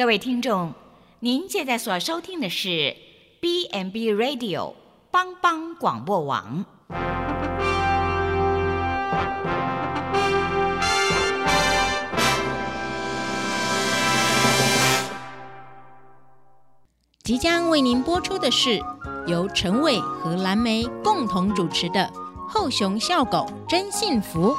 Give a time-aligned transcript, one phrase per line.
[0.00, 0.72] 各位听众，
[1.18, 2.96] 您现在所收听的是
[3.38, 4.72] B n B Radio
[5.10, 6.64] 帮帮广播网。
[17.22, 18.82] 即将为您播出的是
[19.26, 22.10] 由陈伟和蓝莓共同主持的
[22.48, 24.52] 《后熊笑狗真幸福》。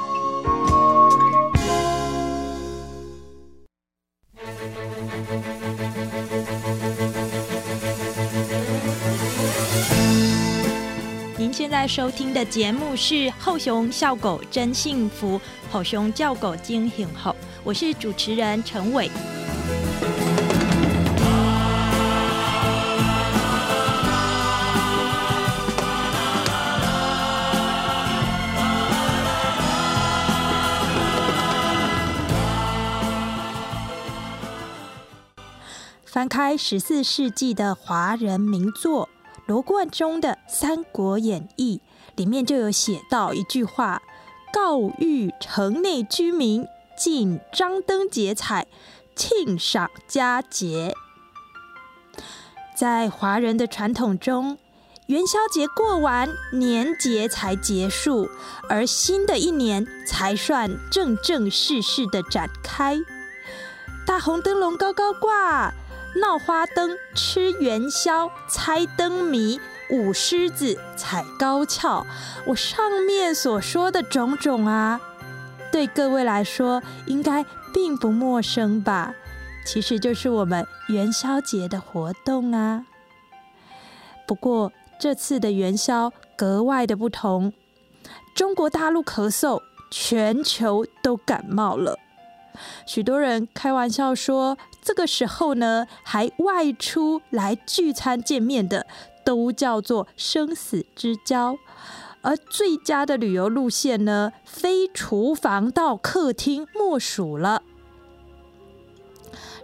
[11.82, 15.36] 在收听的节目是《后熊笑狗真幸福》，
[15.68, 19.10] 后熊叫狗惊醒后，我是主持人陈伟。
[36.04, 39.08] 翻开十四世纪的华人名作
[39.52, 41.82] 罗贯中的《三国演义》，
[42.18, 44.00] 里面就有写到一句话
[44.50, 48.66] ：“告谕城内居民，尽张灯结彩，
[49.14, 50.94] 庆赏佳节。”
[52.74, 54.56] 在华人的传统中，
[55.08, 58.30] 元宵节过完，年节才结束，
[58.70, 62.96] 而新的一年才算正正式式的展开。
[64.06, 65.74] 大红灯笼高高挂。
[66.14, 69.58] 闹花灯、吃元宵、猜灯谜、
[69.90, 72.04] 舞狮子、踩高跷，
[72.46, 75.00] 我上面所说的种种啊，
[75.70, 79.14] 对各位来说应该并不陌生吧？
[79.64, 82.84] 其实就是我们元宵节的活动啊。
[84.26, 87.52] 不过这次的元宵格外的不同，
[88.34, 91.98] 中国大陆咳嗽，全球都感冒了。
[92.86, 98.86] 许多人开玩笑说，这个时候呢，还外出来聚餐见面的，
[99.24, 101.56] 都叫做生死之交。
[102.20, 107.62] 而最佳的旅游路线呢，非厨房到客厅莫属了。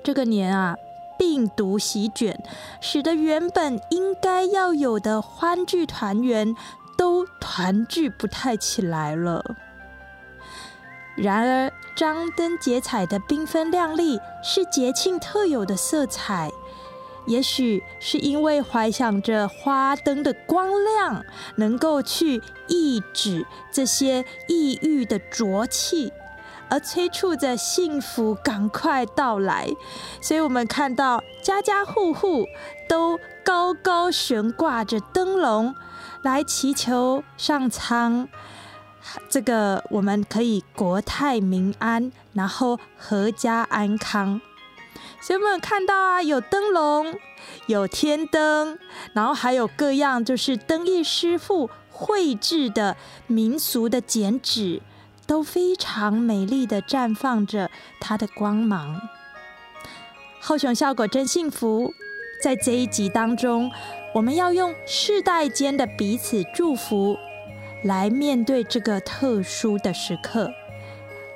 [0.05, 0.77] 这个年啊，
[1.19, 2.41] 病毒席卷，
[2.81, 6.55] 使得原本应该要有的欢聚团圆，
[6.97, 9.57] 都团聚不太起来了。
[11.21, 16.51] 然而，张灯结彩的缤纷亮丽是节庆特有的色彩。
[17.27, 21.23] 也许是因为怀想着花灯的光亮
[21.57, 26.11] 能够去抑制这些抑郁的浊气，
[26.71, 29.69] 而催促着幸福赶快到来。
[30.23, 32.47] 所以我们看到家家户户
[32.89, 35.75] 都高高悬挂着灯笼，
[36.23, 38.29] 来祈求上苍。
[39.29, 44.41] 这个我们可以国泰民安，然后阖家安康。
[45.21, 47.19] 所以我们看到啊，有灯笼，
[47.67, 48.79] 有天灯，
[49.13, 52.97] 然后还有各样就是灯艺师傅绘制的
[53.27, 54.81] 民俗的剪纸，
[55.27, 57.71] 都非常美丽的绽放着
[58.01, 59.01] 它的光芒。
[60.41, 61.93] 后熊效果真幸福，
[62.43, 63.71] 在这一集当中，
[64.15, 67.17] 我们要用世代间的彼此祝福。
[67.85, 70.51] 来面对这个特殊的时刻，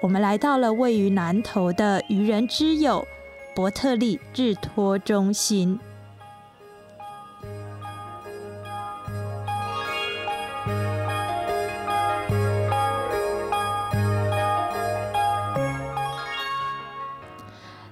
[0.01, 3.07] 我们来到了位于南投的愚人之友
[3.55, 5.79] 伯特利日托中心。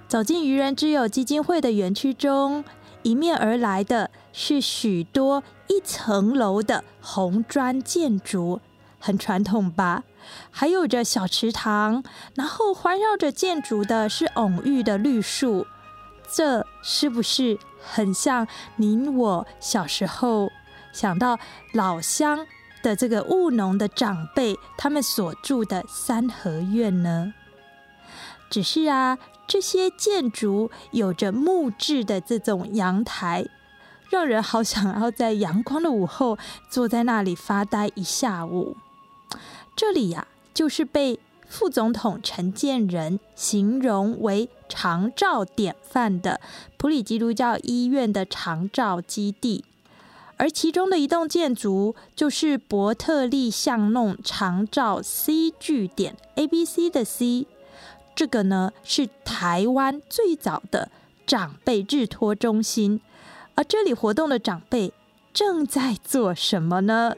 [0.09, 2.65] 走进愚人之友基金会的园区中，
[3.05, 5.45] 迎面而来的是许多。
[5.71, 8.61] 一层楼的红砖建筑，
[8.99, 10.03] 很传统吧？
[10.51, 12.03] 还有着小池塘，
[12.35, 15.69] 然后环绕着建筑的是蓊郁的绿树，
[16.35, 20.51] 这是不是很像您我小时候
[20.93, 21.39] 想到
[21.73, 22.45] 老乡
[22.83, 27.33] 的这个务农的长辈他们所住的三合院呢？
[28.51, 33.47] 只是啊，这些建筑有着木质的这种阳台。
[34.11, 36.37] 让人好想要在阳光的午后
[36.69, 38.77] 坐在那里发呆一下午。
[39.77, 41.19] 这里呀，就是被
[41.49, 46.41] 副总统陈建仁形容为长照典范的
[46.77, 49.65] 普里基督教医院的长照基地，
[50.37, 57.47] 而其中的一栋建筑就是伯特利巷弄长照 C 据点 A B C 的 C，
[58.15, 60.91] 这个呢是台湾最早的
[61.27, 63.01] 长辈日托中心。
[63.61, 64.91] 而这里活动的长辈
[65.35, 67.15] 正在做什么呢？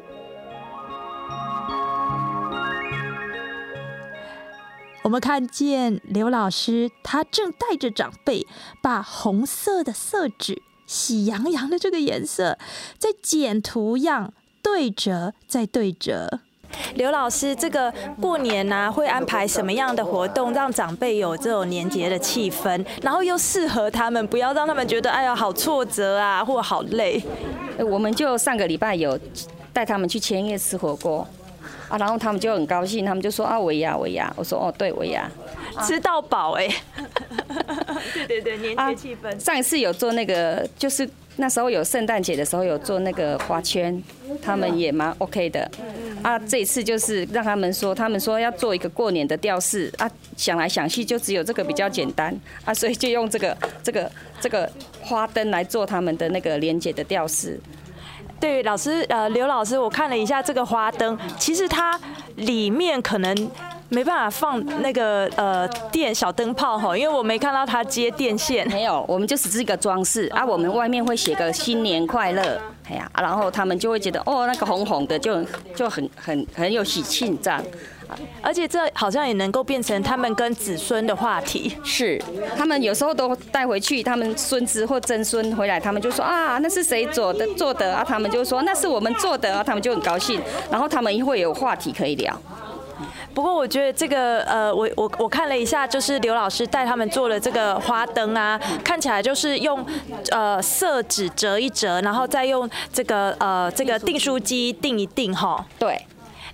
[5.04, 8.44] 我们看见刘老师，他正带着长辈
[8.82, 12.58] 把红色的色纸，喜洋洋的这个颜色，
[12.98, 16.40] 在剪图样，对折再对折。
[16.94, 27.22] 刘老师，这个过年呢、会安排什么样的活动，让长辈有这种年节的气氛，然后又适合他们，不要让他们觉得哎呀好挫折啊，或好累。
[27.78, 29.18] 呃我们就上个礼拜有
[29.72, 31.26] 带他们去千叶吃火锅
[31.88, 35.30] 啊，然后他们就很高兴，他们就说啊尾牙尾牙，我说哦对尾牙。
[35.86, 36.68] 吃到饱哎、
[38.28, 39.38] 对对对，年节气氛。
[39.38, 44.02] 上一次有做那个，就是那时候有圣诞节的时候有做那个花圈，
[44.42, 45.70] 他们也蛮 OK 的。
[46.22, 52.32] 啊，这一次就是让他们说，他们说要做一个过年的吊饰啊，想来想去就只有这个比较简单
[52.64, 54.70] 啊，所以就用这个这个这个
[55.00, 57.58] 花灯来做他们的那个连接的吊饰。
[58.38, 61.98] 对，老师，呃，刘老师，我看了一下这个花灯，其实它
[62.36, 63.50] 里面可能
[63.92, 68.66] 没办法放那个呃电小灯泡哈，因为我没看到他接电线。
[68.68, 70.44] 没有，我们就只是一个装饰啊。
[70.44, 72.58] 我们外面会写个新年快乐，
[72.88, 75.44] 哎呀，啊然后他们就会觉得哦，那个红红的就
[75.76, 77.62] 就很很很有喜庆这样。
[78.42, 81.74] 而且这好像也能够变成他们跟子孙的话题。
[81.82, 82.20] 是，
[82.56, 88.04] 他们有时候都带回去，他们孙子或曾孙回来，他们就说啊，那是谁做的做的啊？
[88.06, 90.40] 他们就说那是我们做的啊，他们就很高兴，
[90.70, 92.38] 然后他们会有话题可以聊。
[93.34, 99.84] 不过我觉得这个呃，我我我看了一下，就是刘老师带他们做了这个花灯啊，看起来就是用
[100.30, 105.64] 呃色纸折一折，然后再用这个呃这个订书机订一订哈。
[105.78, 106.00] 对，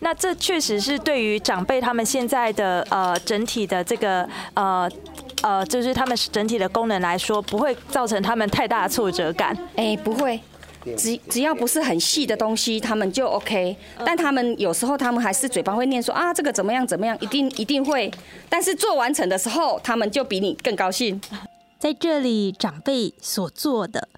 [0.00, 4.88] 那这确实是对于长辈他们现在的呃整体的这个呃
[5.42, 9.56] 呃，就是他们整体的功能来说，不会造成他们太大的挫折感。
[9.76, 10.40] 哎，不会。
[10.96, 13.76] 只只要不是很细的东西，他们就 OK。
[14.04, 18.10] 但他们有时候他们还是嘴巴会念说啊，这个怎么样怎么样，一定一定会。
[18.48, 21.20] 但是做完成的时候，他们就比你更高兴。
[21.78, 24.08] 在这里，长辈所做的，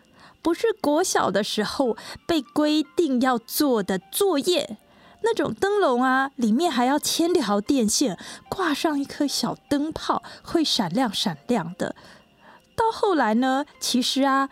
[0.40, 1.96] 不是国小的时候
[2.26, 4.78] 被规定要做的作业。
[5.22, 8.16] 那种灯笼啊，里面还要牵条电线，
[8.48, 11.94] 挂上一颗小灯泡，会闪亮闪亮的。
[12.74, 14.48] 到后来呢，其实啊，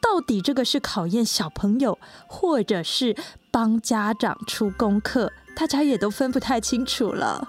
[0.00, 3.16] 到底这个是考验小朋友，或者是
[3.50, 7.48] 帮家长出功课，大家也都分不太清楚了。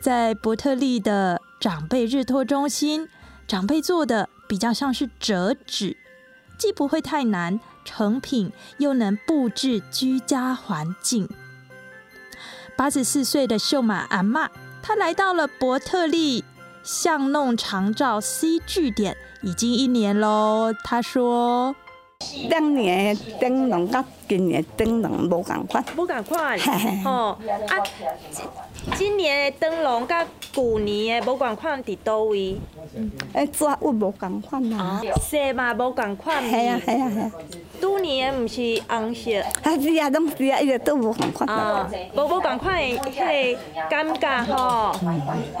[0.00, 3.08] 在伯特利的长辈日托中心，
[3.48, 5.96] 长辈做的比较像是折纸，
[6.58, 11.28] 既不会太难，成品又能布置居家环境。
[12.76, 14.48] 八十四岁的秀马阿嬷，
[14.82, 16.44] 她来到了伯特利
[16.86, 20.72] 巷弄长照 C 据点已经一年喽。
[20.84, 21.74] 他说
[22.50, 27.36] 当年的灯笼甲今年的灯笼无共款，：“不赶快嘿嘿哦
[27.68, 27.76] 啊！
[28.96, 32.56] 今年的灯笼甲旧年的无共款伫倒位？
[33.32, 35.00] 诶，纸物无共款啦。
[35.20, 37.32] 色嘛无共款系啊系啊系啊，
[37.80, 39.30] 拄年的毋是红色
[39.62, 43.58] 啊是啊，拢是啊，伊个都无共款，啊，无无共款的迄个
[43.90, 44.92] 感觉吼。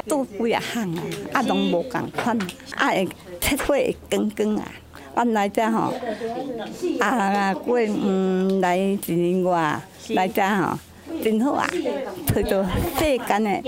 [0.08, 1.02] 都几啊项啊，
[1.34, 2.38] 啊拢无共款，
[2.76, 3.08] 啊会
[3.40, 4.72] 切火会光光啊。
[5.16, 5.92] 原来遮吼，
[7.00, 9.80] 啊啊过嗯来一年外
[10.10, 10.78] 来遮吼，
[11.24, 11.66] 真好啊，
[12.26, 12.62] 找到
[12.98, 13.62] 世间的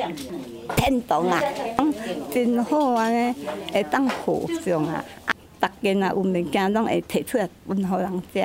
[0.77, 1.43] 天堂啊，
[1.79, 1.95] 嗯
[2.31, 3.35] 真好安尼，
[3.73, 8.45] 会当互相啊，啊，逐间啊有物件拢会摕出来分互人食。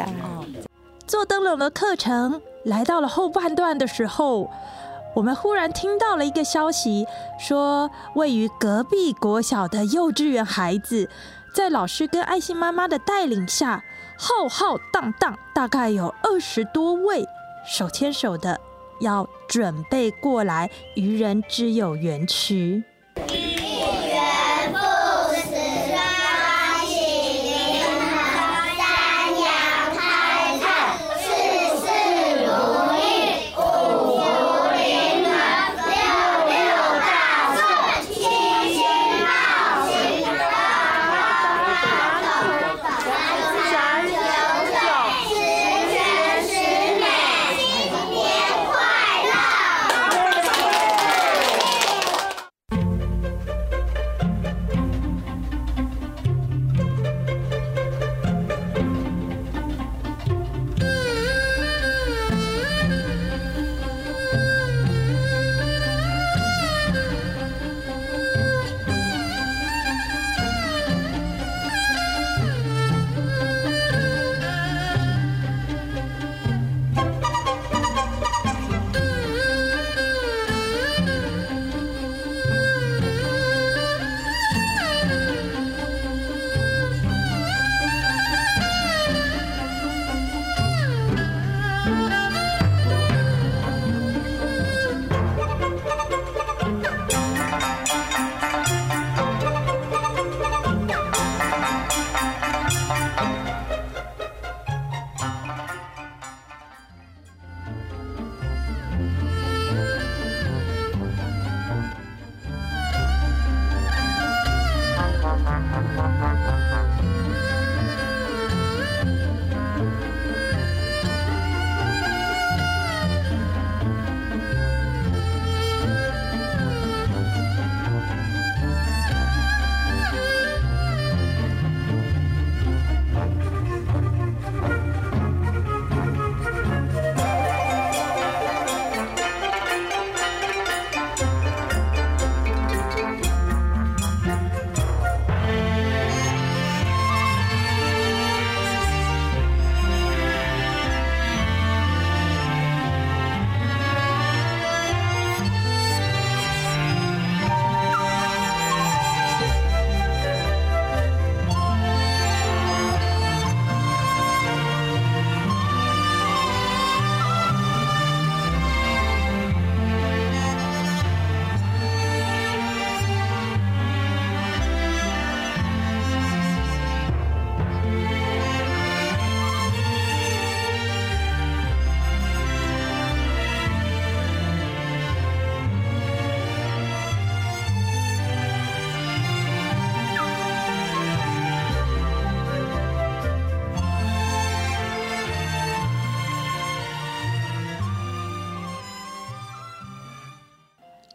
[1.05, 4.49] 做灯笼的课程来到了后半段的时候，
[5.13, 7.05] 我们忽然听到了一个消息，
[7.37, 11.09] 说位于隔壁国小的幼稚园孩子，
[11.53, 13.83] 在老师跟爱心妈妈的带领下，
[14.17, 17.23] 浩浩荡荡，大概有二十多位，
[17.65, 18.59] 手牵手的
[18.99, 22.83] 要准备过来愚人之友园区。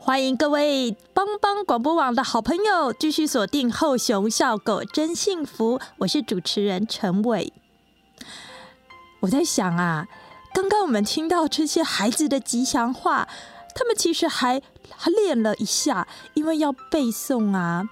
[0.08, 7.52] 欢迎各位帮帮广播网的好朋友继续锁定后熊笑狗真幸福，我是主持人陈伟。
[9.20, 10.08] 我在想啊，
[10.54, 13.28] 刚刚我们听到这些孩子的吉祥话，
[13.74, 14.62] 他们其实还
[14.96, 17.84] 还练了一下，因为要背诵啊。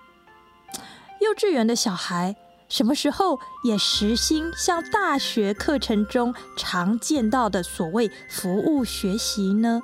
[1.21, 2.35] 幼稚园的小孩
[2.67, 9.83] 什么时候也实行像大学课程中常见到的所谓服务学习呢？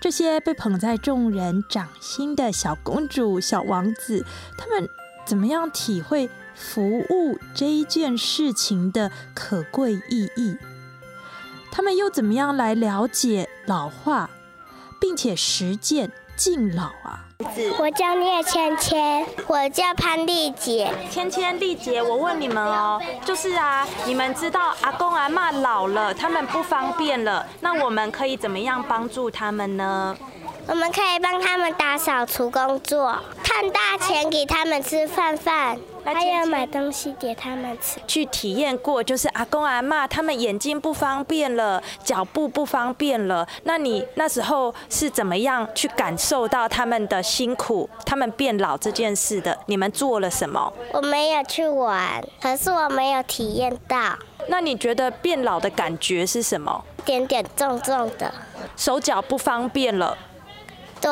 [0.00, 4.24] 这些被捧在众人掌心的小公主、小王子，
[4.56, 4.88] 他们
[5.26, 10.56] 怎么样体会服务这一件事情的可贵意义？
[11.70, 14.30] 他们又怎么样来了解老化，
[15.00, 17.27] 并且实践敬老啊？
[17.78, 20.92] 我叫聂芊芊，我叫潘丽姐。
[21.08, 30.16] 芊芊、丽姐，我问你们哦，就是啊，你们知道阿公阿妈老了，他们不方便了，那我们可以怎么样帮助他们呢？
[30.66, 35.78] 我们可以帮他们打扫除工作，看大钱给他们吃饭饭，
[36.14, 38.00] 还要买东西给他们吃。
[38.06, 49.58] 去体验过，就是阿公阿妈他们眼睛不方便了，脚步不方便了，那你那时候是怎么样去感受到他们的辛苦，他们变老这件事的？
[49.66, 50.72] 你们做了什么？
[50.92, 54.16] 我没有去玩，可是我没有体验到。
[54.48, 56.84] 那你觉得变老的感觉是什么？
[57.04, 58.32] 点点重重的，
[58.76, 60.16] 手脚不方便了。
[61.00, 61.10] 对，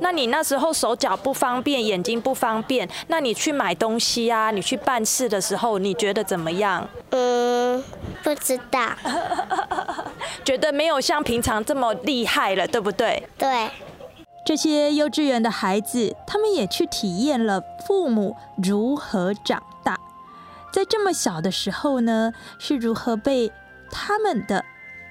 [0.00, 6.86] 那你那时候手脚不方便，眼睛不方便，那你去买东西啊，你去办事的时候，你觉得怎么样？
[7.10, 7.82] 嗯，
[8.22, 8.90] 不知道。
[10.44, 13.28] 觉得没有像平常这么厉害了，对不对？
[13.38, 13.70] 对。
[14.44, 19.98] 这些幼稚园的孩子，他们也去体验了父母如何长大，
[20.70, 23.50] 在这么小的时候呢，是如何被
[23.90, 24.62] 他们的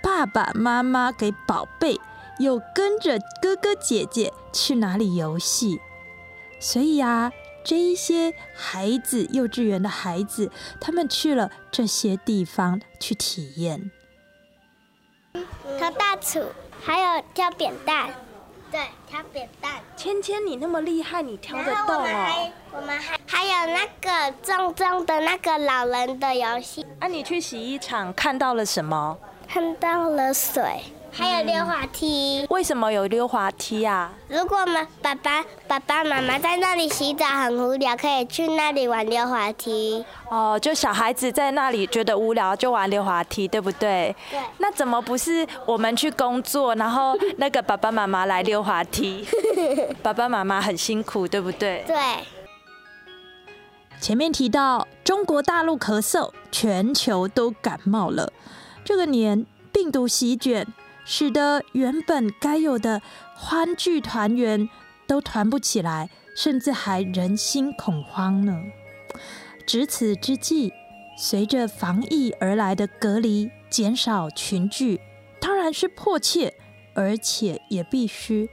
[0.04, 2.00] 爸爸妈妈给宝贝。
[2.40, 5.80] 又跟着哥哥姐姐去哪里游戏？
[6.60, 7.32] 所以啊，
[7.63, 13.92] 这一些孩子，幼稚园的孩子，他们去了这些地方去体验。
[15.78, 16.46] 挑大杵，
[16.82, 18.13] 还有挑扁担。
[18.72, 19.72] 对，挑扁担。
[19.96, 22.52] 芊芊，你那么厉害，你挑得动哦。
[22.72, 26.86] 我们还还有那个重重的那个老人的游戏。
[27.00, 29.18] 啊，你去洗衣厂看到了什么？
[29.48, 30.82] 看到了水。
[31.15, 34.12] 还有溜滑梯，为什么有溜滑梯啊？
[34.27, 40.03] 如果我们爸爸、爸爸妈妈在那里洗澡很无聊，可以去那里玩溜滑梯。
[40.27, 44.15] 哦，就小孩子在那里觉得无聊就玩溜滑梯，对不对？
[44.32, 44.39] 对。
[44.58, 49.24] 那怎么不是我们去工作，然后那个爸爸妈妈来溜滑梯？
[50.01, 51.84] 爸爸妈妈很辛苦，对不对？
[51.86, 51.96] 对。
[54.01, 58.34] 前面提到中国大陆咳嗽，全球都感冒了。
[58.84, 60.65] 这个年病毒席卷。
[61.05, 63.01] 使得原本该有的
[63.36, 64.69] 欢聚团圆
[65.05, 68.63] 都团不起来，甚至还人心恐慌呢。
[69.65, 70.72] 值此之际，
[71.17, 75.00] 随着防疫而来的隔离、减少群聚，
[75.39, 76.53] 当然是迫切，
[76.95, 78.50] 而且也必须。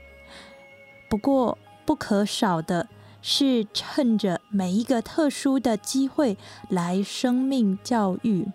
[1.09, 2.87] 不过不可少的
[3.21, 6.37] 是，趁着每一个特殊的机会
[6.69, 8.47] 来生命教育。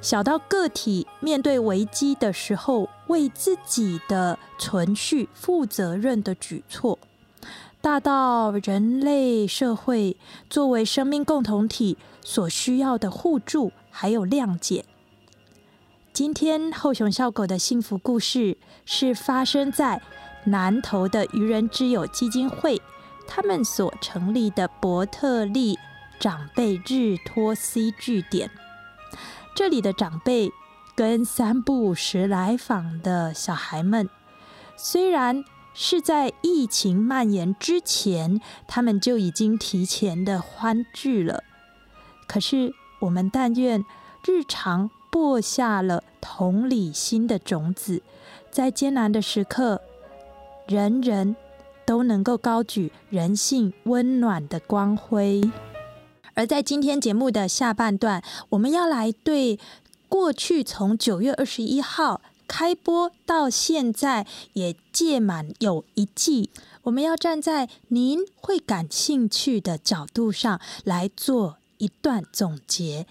[0.00, 6.98] 小到个体面对危机的时候为自己的存续负责任的举措，
[7.80, 10.16] 大到人类社会
[10.48, 14.84] 作为生命共同体所需要的互助还有谅解。
[16.12, 20.00] 今天后熊笑狗的幸福故事是发生在
[20.44, 22.80] 南投的愚人之友基金会，
[23.26, 25.78] 他们所成立的伯特利
[26.18, 28.50] 长辈日托 C 据点。
[29.56, 30.52] 这里的长辈
[30.94, 34.10] 跟三不五时来访的小孩们，
[34.76, 41.42] 虽然是在疫情蔓延之前，他们就已经提前的欢聚了。
[42.28, 43.82] 可是，我们但愿
[44.26, 48.02] 日常播下了同理心的种子，
[48.50, 49.80] 在艰难的时刻，
[50.68, 51.34] 人人
[51.86, 55.40] 都能够高举人性温暖的光辉。
[56.36, 59.58] 而在今天节目的下半段，我们要来对
[60.06, 66.50] 过去从九月二十一号开播到现在也届满有一季，
[66.82, 73.06] 我们要站在您会感兴趣的角度上来做一段总结。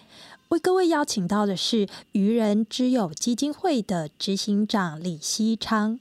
[0.49, 5.99] 为各位邀请到的是愚人之友基金会的执行长李希昌。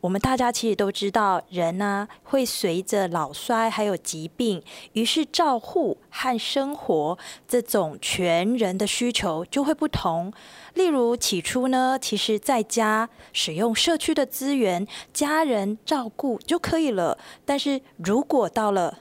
[0.00, 4.62] 我们大家其实都知道，人呢会随着老衰还有疾病，
[4.92, 10.32] 于是照护和生活这种全人的需求就会不同。
[10.74, 17.16] 例如起初呢，其实在家使用社区的资源，家人照顾就可以了。
[17.44, 18.98] 但是如果到了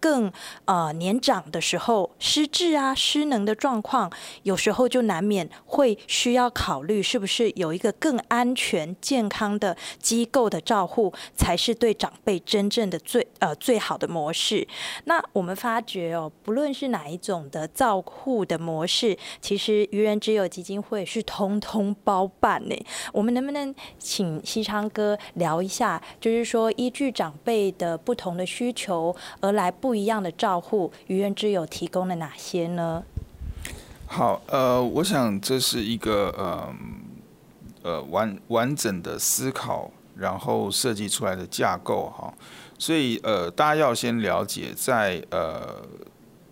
[0.00, 0.32] 更
[0.64, 4.10] 呃年长的时候，失智啊、失能的状况，
[4.42, 14.66] 有时候就难免会需要考虑，是不是有一个更安全、健康的机构的照护，才是对长辈真正的最呃最好的模式。
[15.04, 22.86] 那我们发觉哦，不论是哪一种的照护的模式，其实愚人之友基金会是通通包办呢。
[23.12, 33.02] 我们能不能请西昌哥聊一下，就是说依据长辈的不同的需求而来不一样的照护，愚人之友提供了哪些呢？
[34.06, 36.74] 好，呃，我想这是一个呃
[37.82, 42.32] 呃完完整的思考，然后设计出来的架构哈。
[42.78, 45.82] 所以呃，大家要先了解，在呃，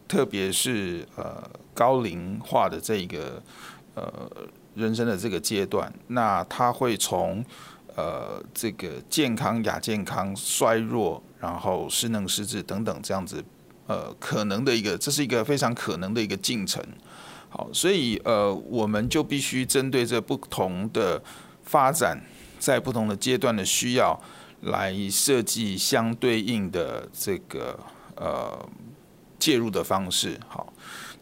[0.09, 3.43] 特别是呃高龄化的这个
[3.95, 4.13] 呃
[4.75, 7.45] 人生的这个阶段，那他会从
[7.95, 13.45] 呃这个健康、亚健康、衰弱，然后失能、失智等等这样子
[13.87, 16.83] 呃可能的一个，这是一个非常可能的一个进程。
[17.51, 21.23] 好，所以呃，我们就必须针对这不同的
[21.63, 22.19] 发展，
[22.59, 24.19] 在不同的阶段的需要，
[24.63, 27.79] 来设计相对应的这个
[28.17, 28.69] 呃
[29.39, 30.41] 介入的方式。
[30.49, 30.73] 好，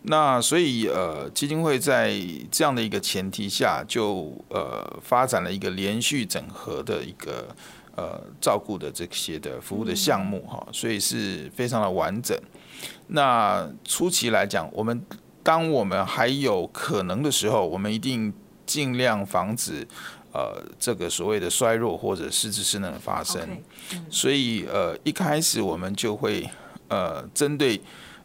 [0.03, 2.15] 那所以呃，基金会在
[2.51, 7.55] 这样的一个前提下，就呃发展了一个连续整合的一个
[7.97, 12.39] 呃照顾的这些的服务的项目哈，所以是非常的完整。
[13.09, 15.05] 那初期来讲，我们
[15.43, 18.33] 当我们还有可能的时候，我们一定
[18.65, 19.87] 尽量防止
[20.33, 23.41] 呃这个所谓的衰弱或者失智失能的发生。
[24.11, 26.49] 所以呃一开始我们就会
[26.89, 27.81] 呃针对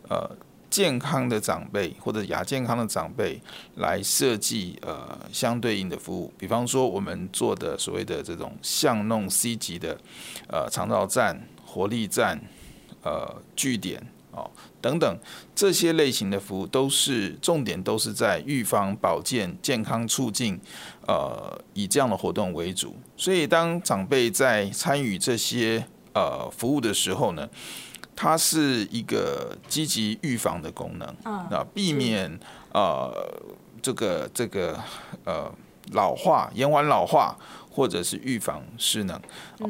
[0.10, 0.30] 呃
[0.70, 3.40] 健康的长辈或者亚健康的长辈
[3.76, 6.34] 来设计呃相对应的服务。
[6.38, 9.98] 比方说我们做的所谓的这种巷弄 C 级的
[10.48, 12.40] 呃肠道站、活力站、
[13.04, 14.02] 呃据点
[14.32, 14.50] 哦。
[14.80, 15.18] 等等，
[15.54, 20.58] 这些类型的服务都是重点，都是在预防、保健、健康促进，
[21.06, 22.96] 呃，以这样的活动为主。
[23.18, 27.50] 所以，当长辈在参与这些呃服务的时候呢，
[28.18, 32.38] 它是一个积极预防的功能，啊，避免
[32.74, 33.14] 呃
[33.82, 34.78] 这个这个
[35.24, 35.50] 呃
[35.92, 37.38] 老化、延缓老化。
[37.78, 39.22] 或者是预防失能，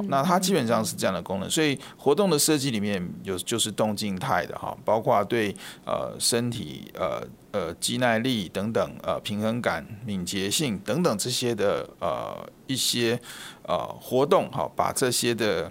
[0.08, 1.50] 那它基本上是这样的功能。
[1.50, 13.20] 所以活动的设计里面有就是动静态的哈，包括对呃身体呃呃肌耐力等等呃平衡感敏捷性等等这些的呃一些
[13.64, 15.70] 呃活动哈，把这些的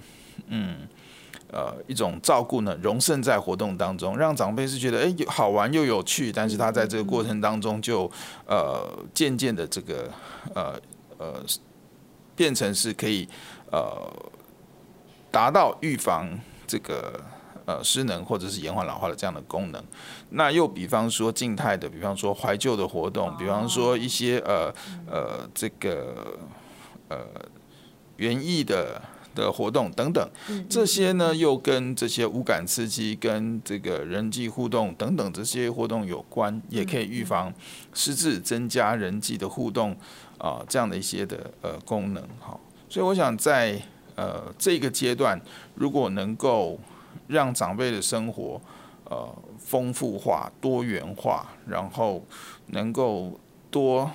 [0.49, 0.87] 嗯
[1.53, 8.11] 呃一种照顾呢融盛在活动当中，让长辈是觉得哎好玩又有趣，但是他在这个过程当中就
[8.47, 10.11] 呃渐渐的这个
[10.55, 10.81] 呃
[11.19, 11.43] 呃。
[12.37, 13.27] 变成是可以
[13.73, 13.89] 呃
[15.31, 16.29] 达到预防
[16.67, 17.19] 这个
[17.65, 19.83] 呃失能或者是延缓老化的这样的功能。
[20.29, 24.71] 那又比方说静态的，比方说怀旧的活动，比方说一些呃
[25.11, 26.37] 呃这个
[27.09, 27.21] 呃
[28.19, 29.01] 园艺的
[29.37, 30.29] 的活动等等，
[30.69, 37.55] 这些呢又跟这些无感刺激、跟这个人际互动等等这些活动有关，也可以预防
[37.95, 39.97] 失智，增加人际的互动。
[40.39, 43.81] 啊，这样的一些的呃功能，哈，所以我想在
[44.17, 45.41] 呃这个阶段，
[45.75, 46.79] 如果能够
[47.27, 48.61] 让长辈的生活
[49.05, 52.23] 呃丰富化、多元化，然后
[52.67, 54.11] 能够多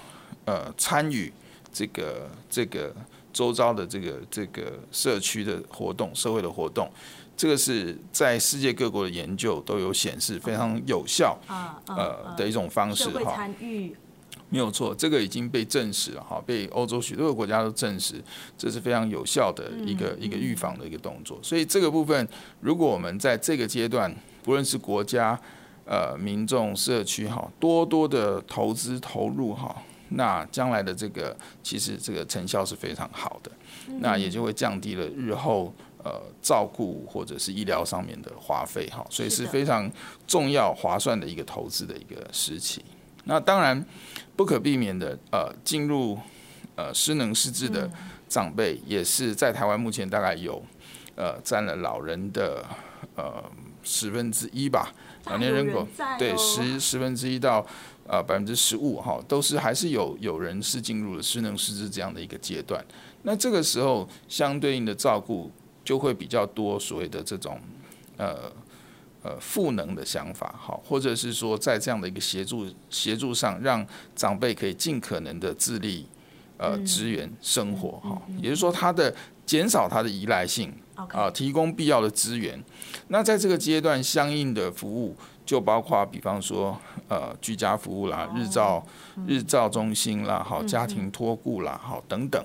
[0.46, 1.34] 呃参与
[1.74, 2.96] 这个这个
[3.32, 6.90] 周遭的这个这个社区的活动、社会的活动，
[7.36, 13.48] 这个是在世界各国的研究都有显示非常有效啊呃的一种方式哈。
[14.54, 18.22] 没有错，这个已经被证实了哈，被欧洲许多个国家都证实，
[18.58, 21.40] 这是非常有效的一个一个预防的一个动作。
[21.42, 22.28] 所以这个部分，
[22.60, 24.14] 如果我们在这个阶段，
[24.44, 25.40] 不论是国家、
[25.86, 29.74] 呃民众、社区哈，多多的投资投入哈，
[30.12, 33.52] 那将来的这个其实这个成效是非常好的，
[34.00, 39.92] 那也就会降低了日后呃照顾或者是医疗上面的花费哈，所以是非常
[40.28, 42.84] 重要划算的一个投资的一个时期。
[43.24, 43.86] 那当然。
[44.34, 46.18] 不可避免的，呃，进入
[46.76, 47.88] 呃失能失智的
[48.28, 50.60] 长辈，也是在台湾目前大概有
[51.16, 52.66] 呃占了老人的
[53.16, 53.44] 呃
[53.84, 54.92] 十分之一吧。
[55.26, 57.64] 老年人口对十十分之一到
[58.12, 62.84] 呃百分之十五哈，都是还是有有人是进入了失能失智这样的一个阶段。
[63.24, 65.50] 那这个时候相对应的照顾
[65.86, 67.58] 就会比较多所谓的这种
[68.18, 68.52] 呃
[69.24, 76.06] 呃赋能的想法，好，或者是说在这样的一个协助协助上，让长辈可以尽可能的自立
[76.58, 80.70] 呃支援生活哈，也就是说他的减少他的依赖性。
[81.10, 82.64] 啊，提供必要的资源。
[83.08, 88.86] 那在这个阶段，相应的服务就包括，比方说，呃，居家服务啦、日照、
[89.28, 92.44] 日照中心啦、好家庭托顾啦、好等等。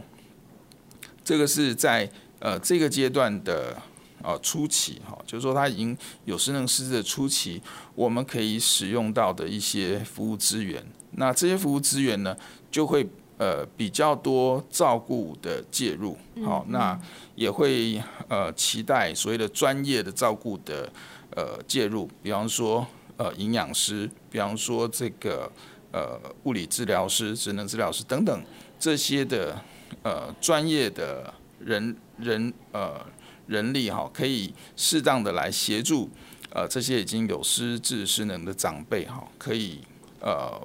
[1.23, 3.77] 这个是在呃这个阶段的
[4.23, 7.61] 呃初期，哈，就是说他已经有失能失智的初期，
[7.95, 10.85] 我们可以使用到的一些服务资源。
[11.13, 12.37] 那这些服务资源呢，
[12.71, 16.99] 就会呃比较多照顾的介入，好，那
[17.35, 20.91] 也会呃期待所谓的专业的照顾的
[21.31, 22.87] 呃介入，比方说
[23.17, 25.51] 呃营养师，比方说这个
[25.93, 28.45] 呃物理治疗师、职能治疗师等等
[28.79, 29.61] 这些的
[30.03, 33.05] 呃专业的人人呃
[33.47, 36.09] 人力哈，可以适当的来协助
[36.51, 39.81] 呃这些已经有失智失能的长辈哈，可以
[40.21, 40.61] 呃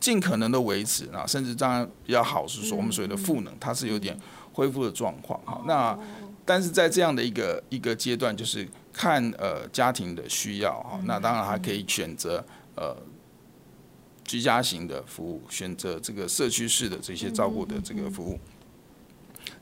[0.00, 4.18] 尽可能的维持啊，甚至当然比较好是说我们所谓的赋能，它是有点
[4.52, 5.60] 恢复的状况哈。
[5.66, 5.98] 那
[6.48, 12.42] 但是在这样的一个一个阶段，就是看呃家庭的需要哈，那当然还可以选择
[12.74, 12.96] 呃
[14.24, 18.40] 居家型的服务，选择这个社区式的这些照顾的这个服务。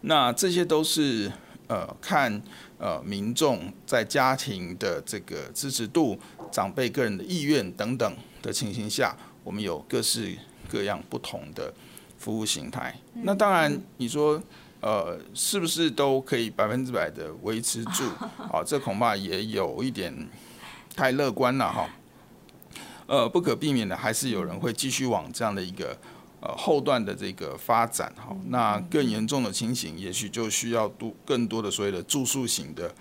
[0.02, 1.28] 那这些都是
[1.66, 2.40] 呃看
[2.78, 6.16] 呃民众在家庭的这个支持度、
[6.52, 10.32] 长辈个人的意愿等等的情形下，我们有各式
[10.70, 11.74] 各样不同的
[12.16, 12.94] 服务形态。
[13.14, 14.40] 那当然，你说
[14.80, 18.04] 呃是不是都可以百分之百的维持住？
[18.52, 20.14] 啊，这恐怕也有一点
[20.94, 21.88] 太乐观了哈。
[23.06, 25.96] 呃，不可避免的，还是有人会继续往这样的一个
[26.40, 28.36] 呃后段的这个发展哈。
[28.48, 32.92] 那更严重的情形，也许就需要多更多的所谓的住宿型的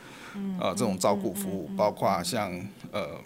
[0.60, 2.52] 呃这种照顾服务，包括像
[2.92, 3.20] 呃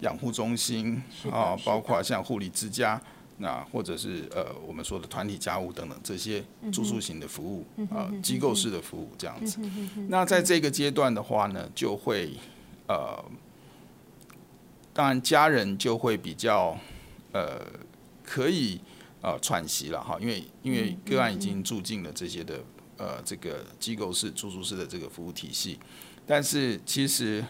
[0.00, 3.00] 养护中心啊，包括像护理之家。
[3.38, 9.60] 那或者是呃我们说的团体家务等等这些住宿型的服务啊、呃机构式的服务这样子。
[10.08, 12.32] 那在这个阶段的话呢，就会
[12.88, 13.22] 呃
[14.94, 16.78] 当然家人就会比较
[17.32, 17.60] 呃
[18.24, 18.80] 可以
[19.20, 22.60] 呃喘息了哈，因为因为个案已经住进了这些的
[22.96, 25.78] 呃这个机构式住宿式的这个服务体系，
[26.26, 27.44] 但是其实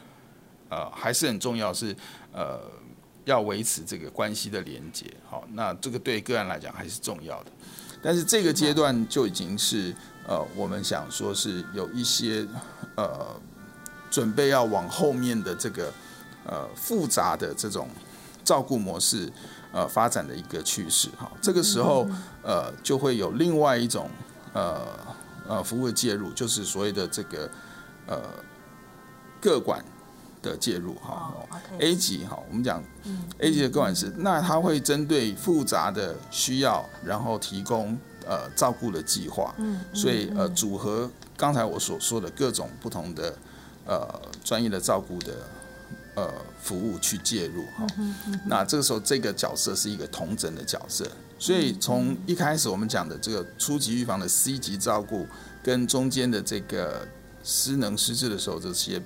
[0.68, 1.94] 呃还是很重要是
[2.33, 2.61] 呃
[3.27, 7.53] 要维持这个关系的连接，好，那这个对个案来讲还是重要的，
[8.03, 9.95] 但是这个阶段就已经是
[10.27, 12.47] 呃我们想说是有一些
[12.97, 13.39] 呃
[14.11, 15.93] 准备要往后面的这个。
[16.49, 17.89] 呃复杂的这种
[18.45, 19.29] 照顾模式
[19.73, 22.09] 呃发展的一个趋势哈，这个时候
[22.41, 24.09] 呃就会有另外一种
[24.53, 24.87] 呃
[25.49, 27.51] 呃服务的介入，就是所谓的这个
[28.07, 28.23] 呃
[29.41, 29.85] 个管
[30.51, 31.35] 的介入哈。
[31.79, 32.83] A 级哈，我们讲
[33.39, 43.37] A 级的个管师，那他会针对复杂的需要，然后提供呃照顾的计划，嗯所以呃组合刚才我所说的各种不同的
[43.87, 45.35] 呃专业的照顾的。
[46.17, 46.33] 呃，
[46.63, 47.87] 服务去介入哈，
[48.47, 51.07] 那这个时候这个角色是一个同诊的角色，
[51.39, 55.27] 所以从一开始我们讲的这个初级预防的 C 级照顾，
[55.63, 57.07] 跟中间的这个
[57.45, 58.99] 失能失智的时候这些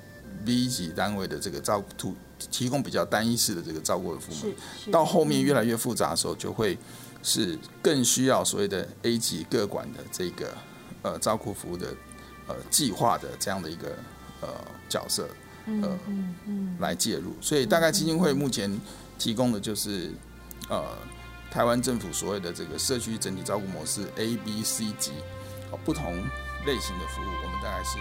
[0.45, 2.15] B 级单位的这个照顾
[2.51, 6.79] 提供比较单一式的这个照顾的服务，到后面越来越复杂的时候，就会
[7.23, 10.55] 是更需要所谓的 A 级各管的这个
[11.03, 11.95] 呃照顾服务的
[12.47, 13.97] 呃计划的这样的一个
[14.41, 14.49] 呃
[14.89, 15.29] 角色。
[15.67, 15.99] 呃，
[16.81, 18.81] 来介入，所以大概基金会目前
[19.19, 20.11] 提供的就是
[20.69, 20.83] 呃，
[21.49, 25.13] 台湾政府所谓的这个社区整体照顾模式 A、B、C 级，
[25.71, 26.17] 哦，不同
[26.67, 27.99] 类型的服务，我们大概是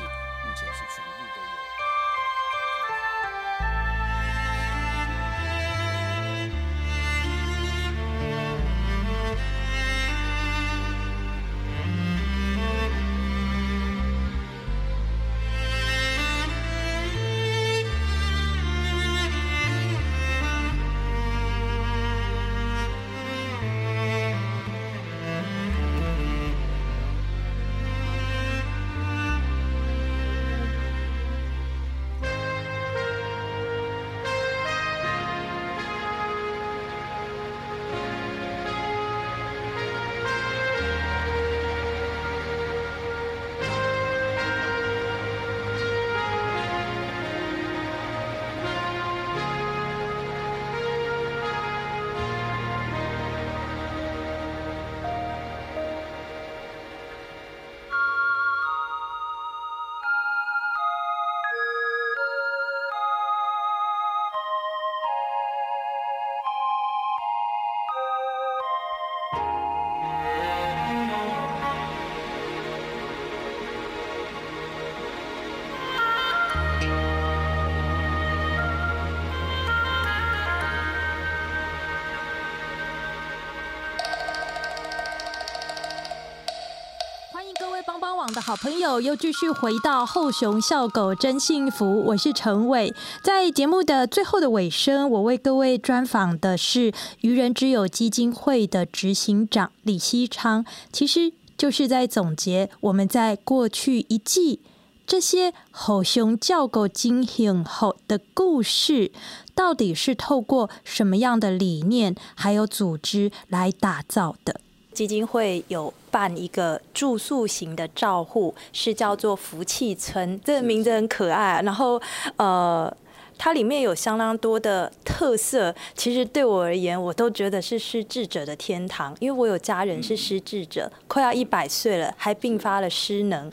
[88.50, 92.92] 好朋友又继续回到后熊笑狗真幸福，我是陈伟。
[93.22, 104.62] 在节目的最后的尾声，我为各位专访的是愚人之友基金会的执行长李希昌，其实就是在总结我们在过去一季
[105.06, 109.12] 这些吼熊叫狗惊醒后的故事，
[109.54, 114.60] 到底是透过什么样的理念还有组织来打造的。
[114.94, 121.62] 基金会有办一个住宿型的照护，是叫做福气村，这个名字很可爱。
[121.64, 122.02] 然后，
[122.38, 122.94] 呃。
[123.42, 133.50] 它里面有相当多的特色，其实对我而言，我都觉得是失智者的天堂，因为我有家人是失智者，快要一百岁了，还并发了失能，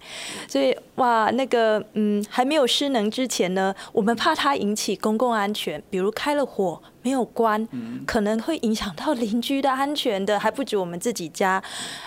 [0.48, 7.64] 所以哇，那个嗯，还没有失能之前呢，我们怕它引起公共安全，比如开了火没有关，
[8.04, 11.62] 可能会影响到邻居的安全的，还不止我们自己家。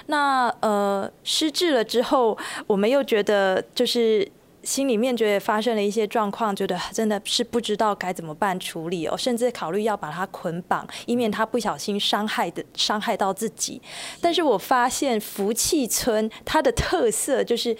[0.08, 4.30] 那呃，失智了之后，我们又觉得就是。
[4.62, 13.82] 心里面觉得发生了一些状况，觉得真的是不知道该怎么办处理哦，甚至考虑要把它捆绑，以免他不小心伤害的伤害到自己。
[14.20, 17.76] 但是我发现福气村它的特色就是，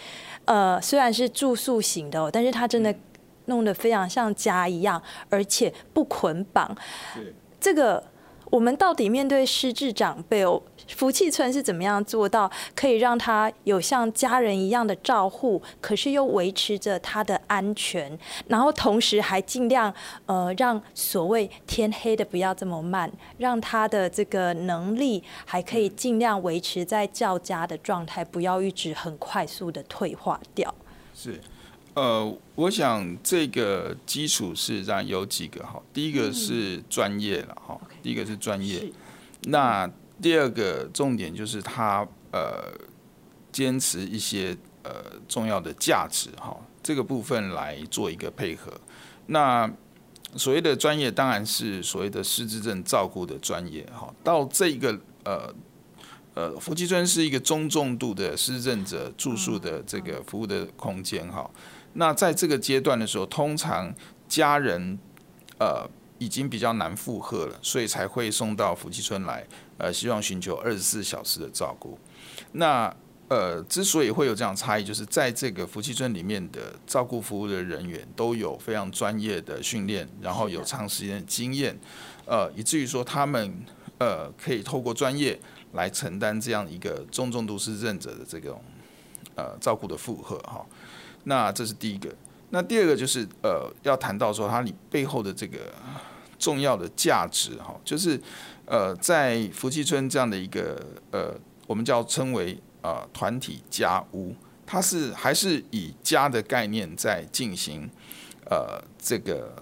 [0.46, 2.96] 呃，虽然是住宿型的，但是它真的
[3.50, 6.74] 弄得非常像家一样，而且不捆绑。
[7.60, 8.02] 这个。
[8.52, 10.60] 我们到底面对失智长辈哦，
[10.96, 19.94] 福气村是怎么样做到可以让他有像家人一样的照护，可是又维持着他的安全，然后同时还尽量
[20.26, 30.74] 呃让所谓天黑的不要这么慢，让他的这个能力还可以尽量维持在较佳的状态，不要一直很快速的退化掉。
[31.14, 31.40] 是。
[32.00, 38.90] 呃，我想这个基础是让有几个哈，第一个是专业了哈，第一个是专业，
[39.42, 39.86] 那
[40.22, 42.72] 第二个重点就是他呃
[43.52, 44.92] 坚持一些呃
[45.28, 48.72] 重要的价值哈，这个部分来做一个配合。
[49.26, 49.70] 那
[50.38, 55.54] 所谓的专业当然是所谓的失智症照顾的专业哈，到这个呃
[56.34, 61.52] 呃福气村是一个中重度的失智症者住宿的这个服务的空间哈。
[61.94, 63.94] 那在这个阶段的时候，通常
[64.28, 64.98] 家人
[65.60, 69.46] 呃已经比较难负荷了，所以才会送到福气村来，
[69.78, 71.98] 呃，希望寻求二十四小时的照顾。
[72.52, 72.94] 那
[73.30, 81.80] 呃，之所以会有这样差异，就是在这个福气村里面的照顾服务的人员都有非常专业的训练，然后有长时间的经验，
[82.26, 83.54] 呃，以至于说他们
[84.00, 85.40] 呃可以透过专业
[85.74, 88.60] 来承担这样一个中重度失智者的这种
[89.40, 90.66] 呃照顾的负荷哈。
[91.24, 92.10] 那这是第一个，
[92.50, 95.60] 那第二个就是呃，要谈到说它里背后的这个
[96.38, 98.20] 重要的价值哈，就是
[98.66, 101.34] 呃，在福气村这样的一个呃，
[101.68, 104.34] 我们叫称为呃团体家屋，
[104.66, 107.88] 它是还是以家的概念在进行
[108.50, 109.54] 呃这个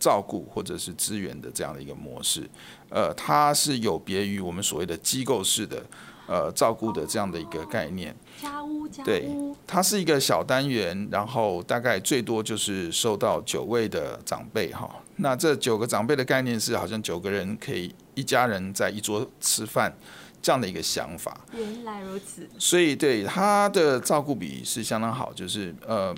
[0.00, 2.48] 照顾或者是资源的这样的一个模式，
[2.88, 5.84] 呃，它是有别于我们所谓的机构式的。
[6.26, 9.30] 呃，照顾的这样的一个概念，家屋，家屋，对，
[9.66, 14.90] 它是一个小单元，然后大概最多就是收到九位的长辈哈。
[15.16, 19.96] 那这九个长辈的概念是，好像九个人可以一家人在一桌吃饭
[20.42, 21.40] 这样的一个想法。
[21.54, 22.48] 原来如此。
[22.58, 26.14] 所以对他的照顾比是相当好，就是呃，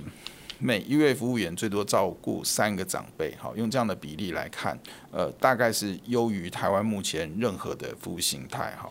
[0.59, 4.77] 每一位服务员最多照顾三个长辈，好，用这样的比例来看，
[5.13, 8.91] 呃，大概是优于台湾目前任何的服务形态哈。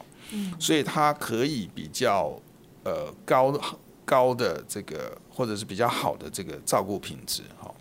[0.59, 2.39] 所以它可以比较
[2.83, 3.53] 呃高
[4.05, 7.73] 高的这个，或者是比较好的这个照顾品质哈。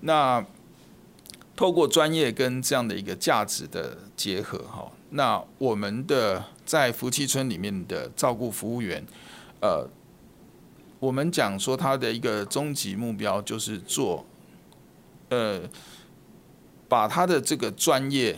[0.00, 0.44] 那
[1.56, 9.04] 透过专业跟这样的一个价值的结合哈，那我们的在福气村里面的照顾服务员，
[9.60, 9.88] 呃，
[10.98, 14.26] 我们讲说他的一个终极目标就是做
[15.28, 15.62] 呃，
[16.88, 18.36] 把他的这个专业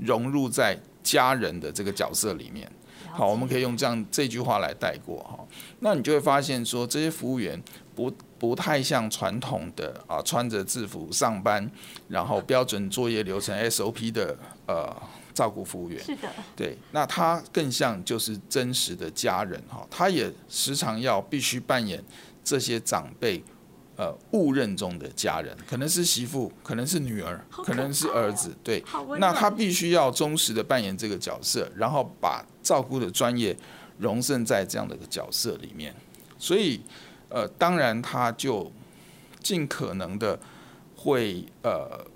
[0.00, 2.70] 融入在家人的这个角色里面。
[3.12, 5.38] 好，我们可以用这样这句话来带过哈。
[5.80, 7.60] 那你就会发现说，这些服务员
[7.94, 11.70] 不不太像传统的啊，穿着制服上班，
[12.08, 14.94] 然后标准作业流程 SOP 的呃
[15.34, 16.02] 照顾服务员。
[16.02, 16.28] 是的。
[16.54, 19.86] 对，那他更像就是真实的家人哈。
[19.90, 22.02] 他也时常要必须扮演
[22.44, 23.42] 这些长辈。
[23.98, 28.80] 呃，误认中的家人可能是媳妇，可能是女儿，可能是儿子，对。
[29.18, 33.56] 那他必须要忠实的扮演这个角色，然后把照顾的专业
[33.98, 35.92] 融渗在这样的一个角色里面。
[36.38, 36.80] 所以，
[37.28, 38.70] 呃，当然他就
[39.42, 40.38] 尽可能的
[40.94, 42.06] 会呃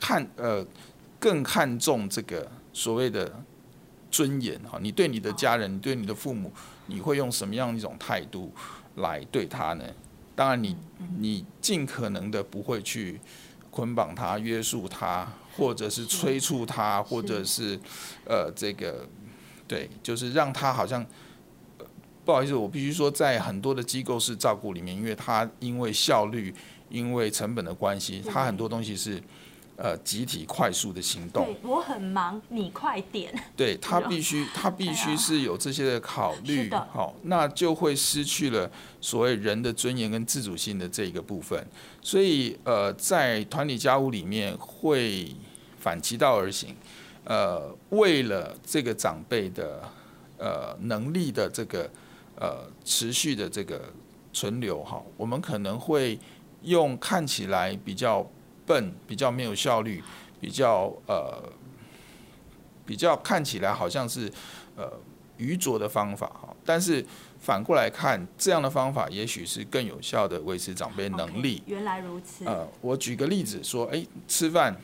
[0.00, 0.66] 看呃
[1.20, 3.32] 更看重这个所谓的
[4.10, 6.52] 尊严哈，你对你的家人，你对你的父母，
[6.86, 8.52] 你会用什么样一种态度
[8.96, 9.84] 来对他呢？
[10.34, 10.76] 当然，你
[11.18, 13.20] 你尽可能的不会去
[13.70, 17.78] 捆绑他、约束他，或者是催促他，或者是
[18.26, 19.08] 呃这个
[19.66, 21.04] 对，就是让他好像。
[22.26, 26.54] 不好意思，我必须说，在很多的机构式照顾里面，因为他因为效率、
[26.88, 29.22] 因为成本的关系，他很多东西是
[29.76, 31.44] 呃集体快速的行动。
[31.44, 33.34] 对我很忙，你快点。
[33.56, 36.70] 对他必须，他必须是有这些的考虑。
[36.70, 41.66] 好，那就会失去了所谓人的尊严跟自主性的这一个部分。
[42.00, 45.34] 所以呃，在团体家务里面会
[45.78, 46.74] 反其道而行，
[47.24, 49.82] 呃，为了这个长辈的
[50.38, 51.90] 呃能力的这个。
[52.36, 53.80] 呃，持续的这个
[54.32, 56.18] 存留哈，我们可能会
[56.62, 58.28] 用看起来比较
[58.66, 60.02] 笨、比较没有效率、
[60.40, 61.42] 比较呃
[62.86, 64.30] 比较看起来好像是
[64.76, 64.92] 呃
[65.36, 67.04] 愚拙的方法哈，但是
[67.40, 71.62] 反过来看，这样的方法也许是更有效的维持长辈能力。
[71.66, 72.44] 原来如此。
[72.44, 74.76] 呃，我举个例子说，哎，吃饭。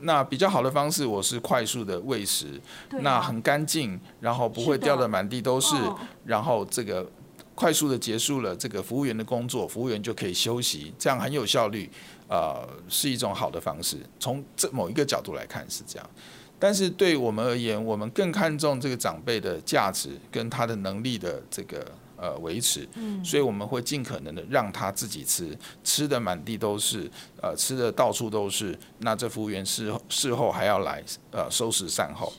[0.00, 2.58] 那比较好的方式，我是快速的喂食，
[3.02, 5.76] 那很干净，然后不会掉的满地都是，
[6.24, 7.06] 然后这个
[7.54, 11.90] 快速的结束了这个服务员的工作，服务员就可以休息，这样很有效率，
[12.32, 13.98] 呃，是一种好的方式。
[14.18, 16.10] 从这某一个角度来看是这样，
[16.58, 21.86] 但是对我们而言，我们更看重这个长辈的价值跟他的能力的这个。
[22.22, 28.78] 呃，维持，嗯所以我们会尽可能的让他自己吃，吃的满地都是，呃，吃的到处都是。
[28.98, 32.32] 那这服务员事事后还要来呃收拾善后，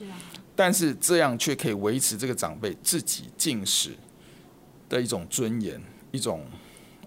[0.56, 3.90] 但是这样却可以维持这个长辈自己进食
[4.88, 6.46] 的一种尊严，一种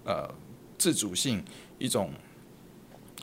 [0.03, 0.29] 呃
[0.77, 1.43] 自主性，
[1.79, 2.11] 一种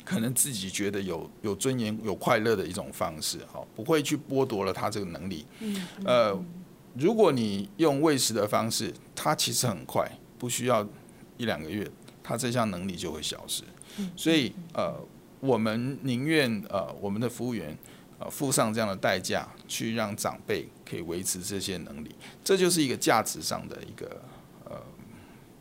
[0.05, 5.47] 可能自己觉得有有尊严、有快乐的一种方式，好，不会去剥夺了他这个能力，
[6.05, 6.39] 呃。
[6.97, 10.87] 如果你用喂食的方式，它其实很快，不需要
[11.37, 11.91] 一两个月，
[12.23, 13.65] 它这项能力就会消失。
[14.15, 14.95] 所以呃，
[15.41, 17.77] 我们宁愿呃我们的服务员
[18.21, 24.23] 呃付上这样的代价，去让长辈可以维持这些能力，这就是一个价值上的一个
[24.65, 24.81] 呃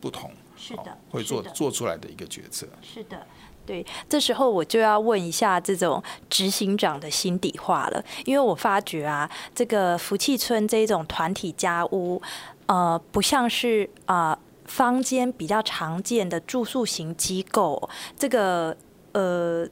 [0.00, 0.30] 不同。
[0.56, 2.68] 是的，会做做出来的一个决策。
[2.80, 3.26] 是的。
[3.66, 12.20] 对，这时候我就要问一下这种执行长的心底话了，因为我发觉啊，这个福气村这种团体家屋，
[12.66, 17.88] 呃，不像是啊坊间比较常见的住宿型机构，
[18.18, 18.76] 这个
[19.12, 19.66] 呃，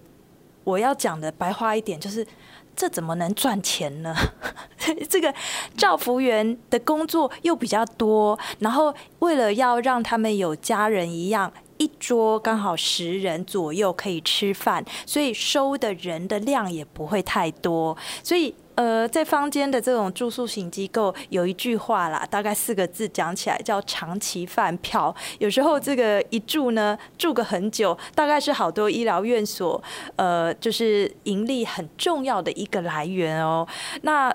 [0.64, 2.26] 我要讲的白话一点，就是
[2.74, 4.14] 这怎么能赚钱呢？
[5.08, 5.32] 这个
[5.76, 11.52] 照服员的工作又比较多，然后为了要让他们有家人一样。
[11.82, 17.96] 一桌刚好十人左右可以吃饭，所以收的人的量也不会太多。
[18.22, 25.12] 所以，呃，在坊间的这种住宿型机构，有一句话啦，大概四个字讲起来叫“长期饭票”。
[25.40, 29.82] 有时候这个一住呢，住个很久，大概是好多医疗院所，
[30.14, 33.66] 呃，就是盈利很重要的一个来源哦。
[34.02, 34.32] 那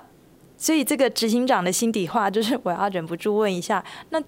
[0.57, 4.21] 所以，这个执行长的心底话，就是我要忍不住问一下，那。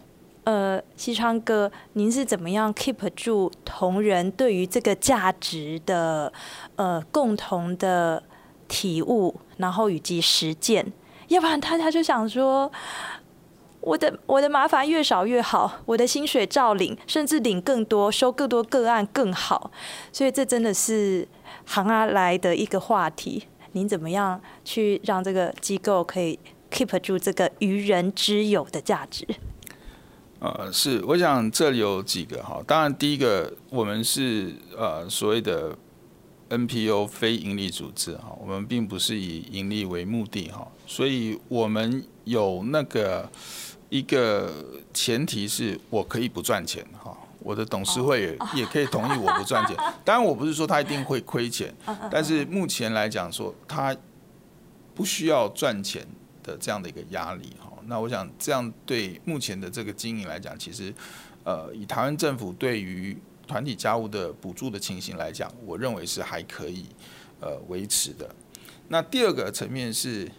[0.50, 6.34] 呃，西昌哥，您是怎么样 keep 住同仁对于这个价值的
[6.76, 8.24] 呃共同的
[8.68, 10.92] 体悟，然后以及实践？
[11.28, 12.72] 要不然大家就想说，
[13.82, 19.70] 我的我的麻烦越少越好，我的薪水照领，甚至领更多，收更多个案更好。
[20.12, 21.28] 所以这真的是
[21.66, 23.44] 行阿来的一个话题。
[23.74, 26.40] 您怎么样去让这个机构可以
[26.72, 29.28] keep 住这个于人之友的价值？
[30.40, 32.64] 呃，是，我想这里有几个哈。
[32.66, 35.76] 当然，第一个，我们是呃所谓的
[36.50, 43.30] NPO 非盈利组织哈，我们并不是以盈利为目的哈，所以我们有那个
[43.90, 44.50] 一个
[44.94, 49.76] 前提是我可以不赚钱哈，我的董事会也也可以同意我不赚钱。
[50.06, 51.74] 当然，我不是说他一定会亏钱，
[52.10, 53.94] 但是目前来讲说他
[54.96, 56.08] 不需要赚钱
[56.42, 57.69] 的这样的一个压力哈。
[57.90, 60.94] 那我想，这样对目前的这个经营来讲，其实，
[61.44, 63.18] 呃，以台湾政府对于
[63.48, 66.86] 团体家务的补助的情形来讲，我认为是还可以，
[67.42, 68.30] 呃，维持的。
[68.88, 70.32] 那第二个层面是，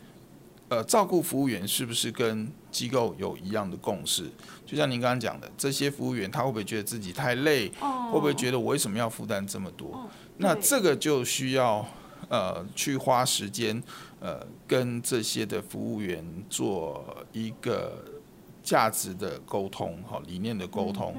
[0.69, 4.31] 呃，照顾服务员是不是跟机构有一样的共识？
[4.65, 7.69] 就像您刚刚讲的，这些服务员他会不会觉得自己太累？
[7.81, 10.09] 会不会觉得我为什么要负担这么多？
[10.37, 11.85] 那这个就需要，
[12.31, 13.83] 呃，去花时间。
[14.23, 17.03] 呃，跟这些的服务员做
[17.33, 18.05] 一个
[18.63, 21.17] 价值的沟通，哈，理念的沟通。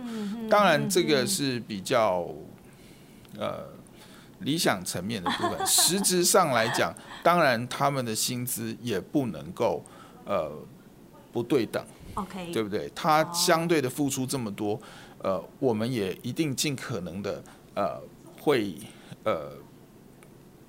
[0.48, 2.28] 当然，这个是比较
[3.40, 3.66] 呃
[4.42, 5.66] 理想层面的部分。
[5.66, 6.94] 实质上来讲，
[7.24, 9.84] 当然他们的薪资也不能够
[10.24, 10.52] 呃
[11.34, 11.84] 不对等
[12.14, 12.88] ，OK，对不对？
[12.94, 14.80] 他相对的付出这么多，
[15.24, 17.44] 呃，我们也一定尽可能的
[17.74, 18.00] 呃
[18.40, 18.76] 会
[19.24, 19.54] 呃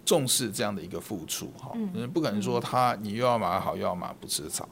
[0.05, 4.69] 重视这样的一个付出哈，嗯，不可能说他你又要马好又要马不吃草。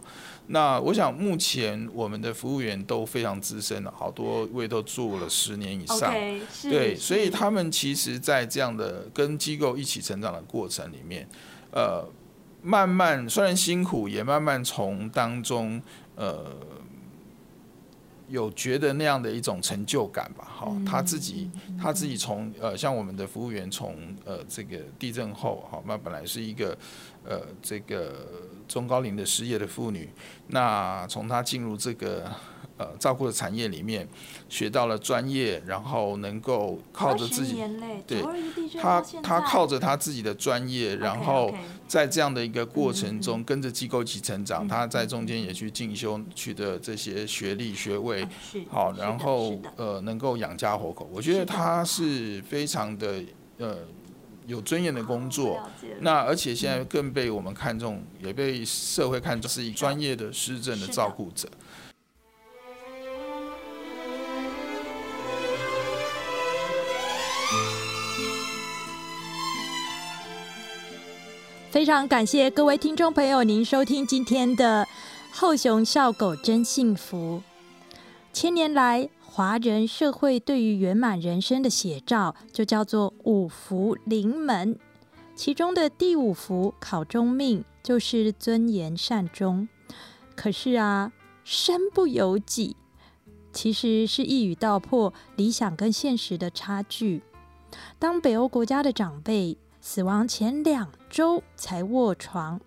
[0.48, 6.12] 那我想目前我们的服务员都非常资深了，好多位都做了十年以上。
[6.62, 11.28] 对，所以他们其实，在这样的跟机构一起成长的过程里面，
[11.70, 12.04] 呃，
[12.62, 15.80] 慢慢虽然辛苦，也慢慢从当中
[16.16, 16.56] 呃
[18.30, 20.44] 有觉得那样的一种成就感吧。
[20.44, 26.76] 哈、他自己他自己从呃，像我们的服务员从呃这个地震后，哈，那本来是一个
[27.24, 28.26] 呃这个
[28.68, 30.08] 中高龄的失业的妇女，
[30.48, 32.30] 那从她进入这个
[32.80, 34.08] 呃照顾的产业里面，
[34.48, 37.62] 学到了专业，然后能够靠着自己。
[38.06, 38.22] 对
[38.80, 41.54] 他他靠着他自己的专业，然后
[41.86, 44.66] 在这样的一个过程中，跟着机构一起成长。
[44.66, 48.26] 他在中间也去进修，取得这些学历学位，
[48.70, 51.06] 好，然后呃能够养家活口。
[51.12, 53.22] 我觉得他是非常的
[53.58, 53.76] 呃
[54.46, 55.60] 有尊严的工作。
[56.00, 61.46] 那而且现在更被我们看重，也被社会看重，是以专业的施政的照顾者。
[71.70, 74.84] 非常感谢各位听众朋友，您收听今天的
[75.32, 77.40] 《后熊笑狗真幸福》。
[78.32, 84.76] 千年来，华人社会对于圆满人生的写照，就叫做五福临门。
[85.36, 89.68] 其中的第五福考中命，就是尊严善终。
[90.34, 91.12] 可是啊，
[91.44, 92.74] 身不由己，
[93.52, 97.22] 其实是一语道破理想跟现实的差距。
[98.00, 102.60] 当北欧国家的长辈死亡前两周才卧床，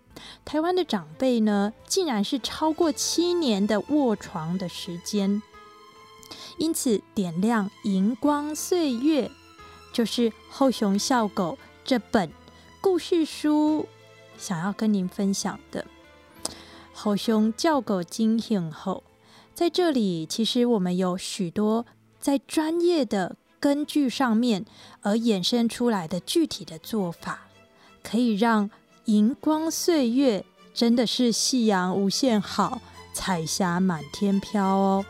[0.44, 5.40] 台湾的长辈呢，竟然是超过七年的卧床的时间。
[6.58, 9.30] 因此，点亮荧光岁月，
[9.92, 12.30] 就是后熊笑狗这本
[12.80, 13.86] 故事书
[14.36, 15.86] 想要跟您分享的。
[16.92, 19.04] 后熊叫狗惊醒后，
[19.54, 21.86] 在这里，其实我们有许多
[22.20, 24.66] 在专业的根据上面
[25.00, 27.46] 而衍生出来的具体的做法，
[28.02, 28.68] 可以让
[29.06, 30.44] 荧光岁月
[30.74, 32.82] 真的是夕阳无限好，
[33.14, 35.06] 彩霞满天飘哦。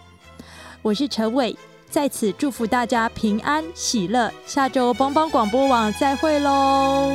[0.82, 1.56] 我是陈伟，
[1.90, 4.32] 在此祝福大家平安喜乐。
[4.46, 7.10] 下周帮帮广播网再会喽。